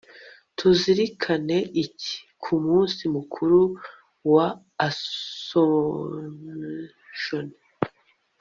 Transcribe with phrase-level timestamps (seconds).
[0.57, 2.13] tuzirikana iki
[2.43, 3.59] ku munsi mukuru
[4.33, 4.47] wa
[4.87, 7.47] assomption